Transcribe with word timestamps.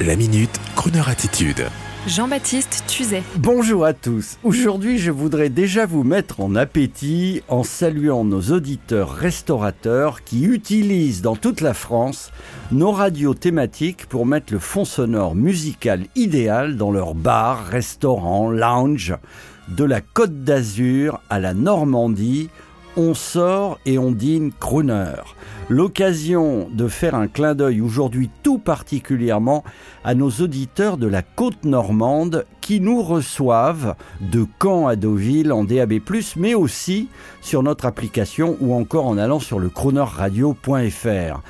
La 0.00 0.16
minute, 0.16 0.50
Kroneur 0.74 1.08
attitude. 1.08 1.68
Jean-Baptiste 2.08 2.82
Tuzet. 2.88 3.22
Bonjour 3.36 3.84
à 3.84 3.92
tous. 3.92 4.38
Aujourd'hui, 4.42 4.98
je 4.98 5.12
voudrais 5.12 5.50
déjà 5.50 5.86
vous 5.86 6.02
mettre 6.02 6.40
en 6.40 6.56
appétit 6.56 7.42
en 7.46 7.62
saluant 7.62 8.24
nos 8.24 8.40
auditeurs 8.40 9.12
restaurateurs 9.12 10.24
qui 10.24 10.46
utilisent 10.46 11.22
dans 11.22 11.36
toute 11.36 11.60
la 11.60 11.74
France 11.74 12.32
nos 12.72 12.90
radios 12.90 13.34
thématiques 13.34 14.06
pour 14.06 14.26
mettre 14.26 14.52
le 14.52 14.58
fond 14.58 14.84
sonore 14.84 15.36
musical 15.36 16.06
idéal 16.16 16.76
dans 16.76 16.90
leurs 16.90 17.14
bars, 17.14 17.64
restaurants, 17.64 18.50
lounge, 18.50 19.14
de 19.68 19.84
la 19.84 20.00
Côte 20.00 20.42
d'Azur 20.42 21.20
à 21.30 21.38
la 21.38 21.54
Normandie 21.54 22.50
on 22.96 23.14
sort 23.14 23.78
et 23.86 23.98
on 23.98 24.12
dîne 24.12 24.52
crooner. 24.52 25.14
L'occasion 25.68 26.68
de 26.70 26.88
faire 26.88 27.14
un 27.14 27.26
clin 27.26 27.54
d'œil 27.54 27.80
aujourd'hui 27.80 28.30
tout 28.42 28.58
particulièrement 28.58 29.64
à 30.04 30.14
nos 30.14 30.30
auditeurs 30.30 30.96
de 30.96 31.06
la 31.06 31.22
côte 31.22 31.64
normande 31.64 32.44
qui 32.60 32.80
nous 32.80 33.02
reçoivent 33.02 33.94
de 34.20 34.46
Caen 34.62 34.86
à 34.86 34.96
Deauville 34.96 35.52
en 35.52 35.64
DAB+, 35.64 35.94
mais 36.36 36.54
aussi 36.54 37.08
sur 37.40 37.62
notre 37.62 37.86
application 37.86 38.56
ou 38.60 38.74
encore 38.74 39.06
en 39.06 39.16
allant 39.16 39.40
sur 39.40 39.58
le 39.58 39.68
croonerradio.fr. 39.68 41.40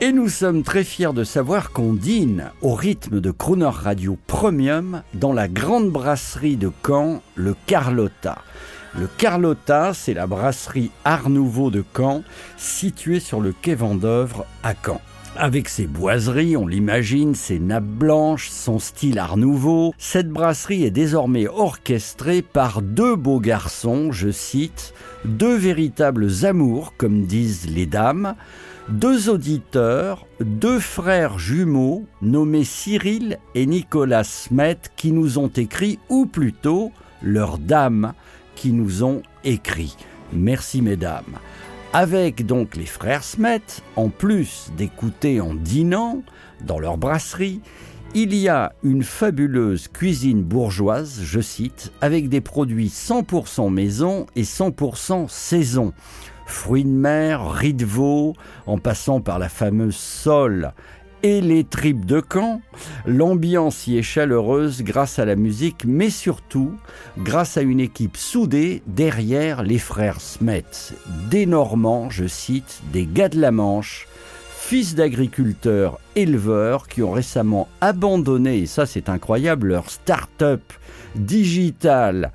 Et 0.00 0.12
nous 0.12 0.28
sommes 0.28 0.64
très 0.64 0.84
fiers 0.84 1.12
de 1.12 1.24
savoir 1.24 1.72
qu'on 1.72 1.94
dîne 1.94 2.50
au 2.62 2.74
rythme 2.74 3.20
de 3.20 3.30
Crooner 3.30 3.70
Radio 3.72 4.18
Premium 4.26 5.02
dans 5.14 5.32
la 5.32 5.48
grande 5.48 5.90
brasserie 5.90 6.56
de 6.56 6.70
Caen, 6.84 7.22
le 7.36 7.54
Carlotta. 7.66 8.38
Le 8.96 9.08
Carlotta, 9.18 9.92
c'est 9.92 10.14
la 10.14 10.28
brasserie 10.28 10.92
Art 11.04 11.28
Nouveau 11.28 11.70
de 11.70 11.84
Caen, 11.96 12.22
située 12.56 13.18
sur 13.18 13.40
le 13.40 13.52
quai 13.52 13.74
Vendœuvre 13.74 14.46
à 14.62 14.72
Caen. 14.74 15.00
Avec 15.36 15.68
ses 15.68 15.88
boiseries, 15.88 16.56
on 16.56 16.68
l'imagine, 16.68 17.34
ses 17.34 17.58
nappes 17.58 17.82
blanches, 17.82 18.50
son 18.50 18.78
style 18.78 19.18
art 19.18 19.36
nouveau, 19.36 19.92
cette 19.98 20.30
brasserie 20.30 20.84
est 20.84 20.92
désormais 20.92 21.48
orchestrée 21.48 22.40
par 22.40 22.82
deux 22.82 23.16
beaux 23.16 23.40
garçons, 23.40 24.12
je 24.12 24.30
cite, 24.30 24.94
deux 25.24 25.56
véritables 25.56 26.30
amours, 26.44 26.94
comme 26.96 27.24
disent 27.24 27.68
les 27.68 27.86
dames, 27.86 28.36
deux 28.88 29.28
auditeurs, 29.28 30.24
deux 30.38 30.78
frères 30.78 31.40
jumeaux 31.40 32.04
nommés 32.22 32.62
Cyril 32.62 33.38
et 33.56 33.66
Nicolas 33.66 34.22
Smet 34.22 34.78
qui 34.94 35.10
nous 35.10 35.38
ont 35.38 35.48
écrit, 35.48 35.98
ou 36.08 36.26
plutôt 36.26 36.92
leurs 37.24 37.58
dames, 37.58 38.12
qui 38.54 38.72
nous 38.72 39.04
ont 39.04 39.22
écrit. 39.44 39.96
Merci 40.32 40.82
mesdames. 40.82 41.38
Avec 41.92 42.44
donc 42.44 42.76
les 42.76 42.86
frères 42.86 43.22
Smet, 43.22 43.62
en 43.96 44.08
plus 44.08 44.70
d'écouter 44.76 45.40
en 45.40 45.54
dînant 45.54 46.22
dans 46.66 46.78
leur 46.78 46.98
brasserie, 46.98 47.60
il 48.14 48.34
y 48.34 48.48
a 48.48 48.72
une 48.82 49.02
fabuleuse 49.02 49.88
cuisine 49.88 50.42
bourgeoise, 50.42 51.20
je 51.22 51.40
cite, 51.40 51.92
avec 52.00 52.28
des 52.28 52.40
produits 52.40 52.88
100% 52.88 53.72
maison 53.72 54.26
et 54.36 54.42
100% 54.42 55.28
saison. 55.28 55.92
Fruits 56.46 56.84
de 56.84 56.90
mer, 56.90 57.50
riz 57.50 57.74
de 57.74 57.84
veau, 57.84 58.34
en 58.66 58.78
passant 58.78 59.20
par 59.20 59.38
la 59.38 59.48
fameuse 59.48 59.96
sole 59.96 60.72
et 61.24 61.40
les 61.40 61.64
tripes 61.64 62.04
de 62.04 62.20
camp. 62.20 62.60
L'ambiance 63.06 63.86
y 63.86 63.96
est 63.96 64.02
chaleureuse 64.02 64.82
grâce 64.82 65.18
à 65.18 65.24
la 65.24 65.36
musique, 65.36 65.86
mais 65.86 66.10
surtout 66.10 66.74
grâce 67.18 67.56
à 67.56 67.62
une 67.62 67.80
équipe 67.80 68.18
soudée 68.18 68.82
derrière 68.86 69.62
les 69.62 69.78
frères 69.78 70.20
Smet. 70.20 70.66
Des 71.30 71.46
Normands, 71.46 72.10
je 72.10 72.26
cite, 72.26 72.82
des 72.92 73.06
gars 73.06 73.30
de 73.30 73.40
la 73.40 73.52
Manche, 73.52 74.06
fils 74.50 74.94
d'agriculteurs 74.94 75.98
éleveurs 76.14 76.88
qui 76.88 77.02
ont 77.02 77.12
récemment 77.12 77.68
abandonné, 77.80 78.58
et 78.58 78.66
ça 78.66 78.84
c'est 78.84 79.08
incroyable, 79.08 79.68
leur 79.68 79.88
start-up 79.88 80.74
digitale 81.16 82.32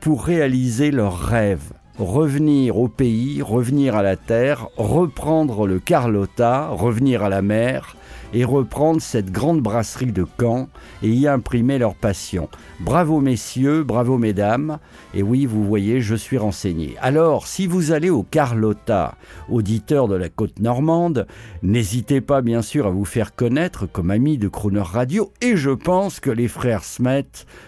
pour 0.00 0.24
réaliser 0.24 0.90
leurs 0.90 1.18
rêves 1.18 1.74
revenir 1.98 2.78
au 2.78 2.88
pays, 2.88 3.42
revenir 3.42 3.94
à 3.94 4.02
la 4.02 4.16
terre, 4.16 4.68
reprendre 4.78 5.66
le 5.66 5.78
Carlotta, 5.78 6.68
revenir 6.68 7.22
à 7.22 7.28
la 7.28 7.42
mer, 7.42 7.94
et 8.32 8.44
reprendre 8.44 9.00
cette 9.00 9.30
grande 9.30 9.60
brasserie 9.60 10.12
de 10.12 10.26
Caen 10.38 10.68
et 11.02 11.10
y 11.10 11.26
imprimer 11.26 11.78
leur 11.78 11.94
passion. 11.94 12.48
Bravo 12.80 13.20
messieurs, 13.20 13.82
bravo 13.82 14.16
mesdames, 14.18 14.78
et 15.12 15.22
oui, 15.22 15.44
vous 15.44 15.64
voyez, 15.64 16.00
je 16.00 16.14
suis 16.14 16.38
renseigné. 16.38 16.96
Alors, 17.00 17.46
si 17.46 17.66
vous 17.66 17.92
allez 17.92 18.10
au 18.10 18.22
Carlotta, 18.22 19.16
auditeur 19.48 20.08
de 20.08 20.14
la 20.14 20.28
côte 20.28 20.60
normande, 20.60 21.26
n'hésitez 21.62 22.20
pas 22.20 22.42
bien 22.42 22.62
sûr 22.62 22.86
à 22.86 22.90
vous 22.90 23.04
faire 23.04 23.34
connaître 23.34 23.86
comme 23.86 24.10
ami 24.10 24.38
de 24.38 24.48
Crooner 24.48 24.80
Radio, 24.80 25.32
et 25.40 25.56
je 25.56 25.70
pense 25.70 26.20
que 26.20 26.30
les 26.30 26.48
frères 26.48 26.84
Smet 26.84 27.26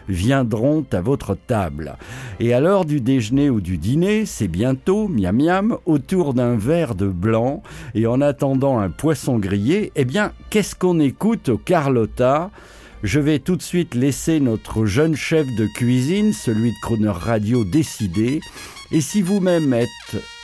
viendront 0.08 0.86
à 0.92 1.00
votre 1.00 1.34
table. 1.34 1.96
Et 2.40 2.54
à 2.54 2.60
l'heure 2.60 2.84
du 2.84 3.00
déjeuner 3.00 3.50
ou 3.50 3.60
du 3.60 3.78
dîner, 3.78 4.24
c'est 4.24 4.48
bientôt, 4.48 5.08
miam 5.08 5.36
miam, 5.36 5.76
autour 5.84 6.34
d'un 6.34 6.56
verre 6.56 6.94
de 6.94 7.08
blanc, 7.08 7.62
et 7.94 8.06
en 8.06 8.20
attendant 8.20 8.78
un 8.78 8.90
poisson 8.90 9.38
grillé, 9.38 9.92
eh 9.96 10.04
bien, 10.04 10.32
Qu'est-ce 10.52 10.74
qu'on 10.74 11.00
écoute 11.00 11.48
au 11.48 11.56
Carlotta? 11.56 12.50
Je 13.02 13.20
vais 13.20 13.38
tout 13.38 13.56
de 13.56 13.62
suite 13.62 13.94
laisser 13.94 14.38
notre 14.38 14.84
jeune 14.84 15.16
chef 15.16 15.46
de 15.56 15.64
cuisine, 15.64 16.34
celui 16.34 16.72
de 16.72 16.76
Croner 16.82 17.08
Radio, 17.08 17.64
décider. 17.64 18.42
Et 18.90 19.00
si 19.00 19.22
vous-même 19.22 19.72
êtes 19.72 19.88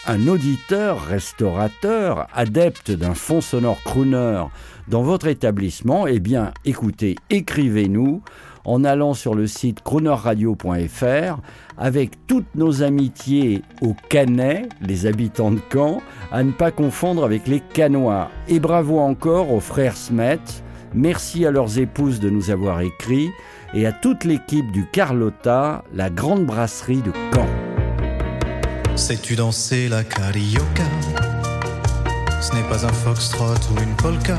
un 0.06 0.26
auditeur, 0.26 1.04
restaurateur, 1.04 2.26
adepte 2.32 2.91
d'un 2.91 3.12
fond 3.12 3.42
sonore 3.42 3.82
crooner 3.84 4.44
dans 4.88 5.02
votre 5.02 5.26
établissement, 5.26 6.06
eh 6.06 6.20
bien, 6.20 6.54
écoutez, 6.64 7.16
écrivez-nous 7.28 8.22
en 8.68 8.84
allant 8.84 9.14
sur 9.14 9.34
le 9.34 9.46
site 9.46 9.82
croonerradio.fr 9.82 11.40
avec 11.78 12.26
toutes 12.26 12.54
nos 12.54 12.82
amitiés 12.82 13.62
aux 13.80 13.94
Canets, 14.10 14.68
les 14.82 15.06
habitants 15.06 15.50
de 15.50 15.60
Caen, 15.72 16.02
à 16.30 16.42
ne 16.42 16.52
pas 16.52 16.70
confondre 16.70 17.24
avec 17.24 17.46
les 17.46 17.60
Canois. 17.60 18.30
Et 18.46 18.60
bravo 18.60 18.98
encore 18.98 19.52
aux 19.52 19.60
frères 19.60 19.96
Smet. 19.96 20.40
Merci 20.94 21.46
à 21.46 21.50
leurs 21.50 21.78
épouses 21.78 22.20
de 22.20 22.28
nous 22.28 22.50
avoir 22.50 22.80
écrit 22.82 23.30
et 23.72 23.86
à 23.86 23.92
toute 23.92 24.24
l'équipe 24.24 24.70
du 24.70 24.86
Carlotta, 24.86 25.84
la 25.94 26.10
grande 26.10 26.44
brasserie 26.44 27.02
de 27.02 27.12
Caen. 27.32 27.48
Sais-tu 28.96 29.36
danser 29.36 29.88
la 29.88 30.04
carioca? 30.04 30.84
Ce 32.40 32.54
n'est 32.54 32.68
pas 32.68 32.84
un 32.84 32.92
foxtrot 32.92 33.54
ou 33.74 33.80
une 33.80 33.96
polka. 33.96 34.38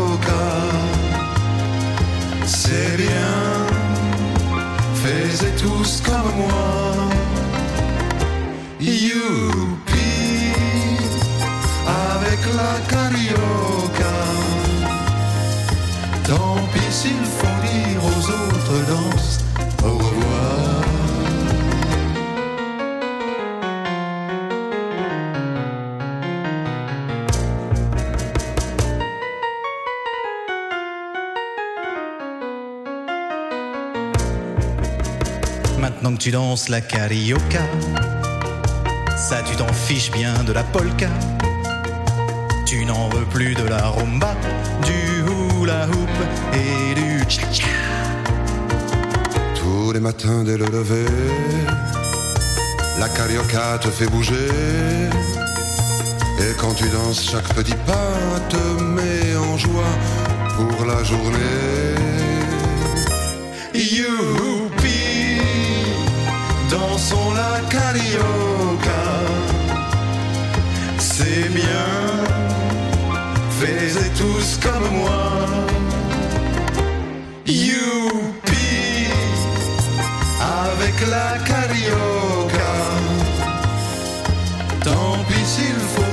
Faisez 5.41 5.55
tous 5.55 6.01
comme 6.01 6.35
moi. 6.37 7.09
Youpi, 8.79 10.53
avec 11.87 12.41
la 12.55 12.73
carioca. 12.87 14.17
Tant 16.25 16.57
pis 16.71 16.91
s'il 16.91 17.25
faut 17.25 17.57
dire 17.65 18.01
aux 18.05 18.23
autres 18.29 18.85
danses 18.87 19.40
Maintenant 35.81 36.13
que 36.13 36.19
tu 36.19 36.29
danses 36.29 36.69
la 36.69 36.79
carioca, 36.79 37.63
ça 39.17 39.41
tu 39.43 39.55
t'en 39.55 39.73
fiches 39.73 40.11
bien 40.11 40.43
de 40.43 40.53
la 40.53 40.61
polka. 40.61 41.07
Tu 42.67 42.85
n'en 42.85 43.09
veux 43.09 43.25
plus 43.25 43.55
de 43.55 43.63
la 43.63 43.87
rumba, 43.87 44.35
du 44.85 45.59
hula 45.59 45.87
hoop 45.87 46.17
et 46.53 46.93
du 46.93 47.23
cha-cha. 47.27 47.65
Tous 49.55 49.91
les 49.91 49.99
matins 49.99 50.43
dès 50.43 50.57
le 50.57 50.65
lever, 50.65 51.07
la 52.99 53.09
carioca 53.09 53.79
te 53.79 53.87
fait 53.87 54.07
bouger. 54.07 54.51
Et 56.41 56.53
quand 56.59 56.75
tu 56.75 56.87
danses, 56.89 57.27
chaque 57.31 57.51
petit 57.55 57.75
pas 57.87 58.39
te 58.49 58.83
met 58.83 59.35
en 59.35 59.57
joie 59.57 59.95
pour 60.55 60.85
la 60.85 61.03
journée. 61.03 61.95
Youpi! 63.73 64.30
Bien, 71.53 71.87
faites 73.59 74.13
tous 74.17 74.59
comme 74.61 74.97
moi. 74.97 75.21
Youpi, 77.45 79.07
avec 80.39 80.95
la 81.09 81.37
carioca. 81.49 82.73
Tant 84.83 85.17
pis 85.27 85.45
s'il 85.45 85.79
faut 85.93 86.10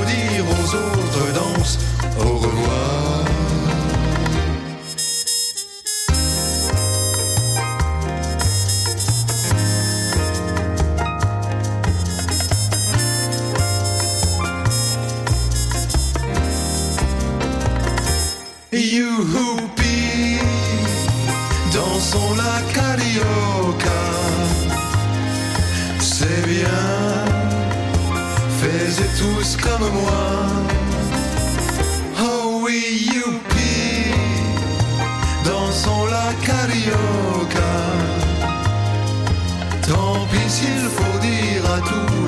Youpi, 18.70 20.38
dansons 21.72 22.34
la 22.36 22.60
carioca. 22.74 24.02
C'est 25.98 26.46
bien, 26.46 27.24
faites 28.60 29.10
tous 29.18 29.56
comme 29.56 29.88
moi. 29.90 30.22
Oh 32.20 32.60
oui, 32.62 33.08
youpi, 33.14 34.12
dansons 35.46 36.04
la 36.10 36.34
carioca. 36.44 37.74
Tant 39.80 40.26
pis 40.30 40.50
s'il 40.50 40.88
faut 40.90 41.18
dire 41.20 41.64
à 41.72 41.80
tout 41.80 42.27